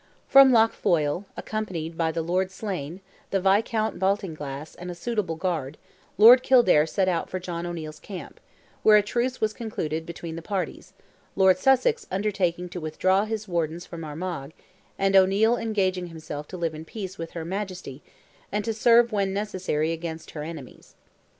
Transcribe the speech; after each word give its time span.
From 0.27 0.51
Lough 0.51 0.69
Foyle, 0.71 1.25
accompanied 1.37 1.95
by 1.95 2.11
the 2.11 2.23
Lord 2.23 2.49
Slane, 2.49 3.01
the 3.29 3.39
Viscount 3.39 3.99
Baltinglass, 3.99 4.73
and 4.73 4.89
a 4.89 4.95
suitable 4.95 5.35
guard, 5.35 5.77
Lord 6.17 6.41
Kildare 6.41 6.87
set 6.87 7.07
out 7.07 7.29
for 7.29 7.39
John 7.39 7.67
O'Neil's 7.67 7.99
camp, 7.99 8.39
where 8.81 8.97
a 8.97 9.03
truce 9.03 9.39
was 9.39 9.53
concluded 9.53 10.07
between 10.07 10.35
the 10.35 10.41
parties, 10.41 10.93
Lord 11.35 11.59
Sussex 11.59 12.07
undertaking 12.09 12.67
to 12.69 12.81
withdraw 12.81 13.25
his 13.25 13.47
wardens 13.47 13.85
from 13.85 14.03
Armagh, 14.03 14.53
and 14.97 15.15
O'Neil 15.15 15.55
engaging 15.55 16.07
himself 16.07 16.47
to 16.47 16.57
live 16.57 16.73
in 16.73 16.83
peace 16.83 17.19
with 17.19 17.33
her 17.33 17.45
Majesty, 17.45 18.01
and 18.51 18.65
to 18.65 18.73
serve 18.73 19.11
"when 19.11 19.33
necessary 19.35 19.91
against 19.91 20.31
her 20.31 20.41
enemies." 20.41 20.95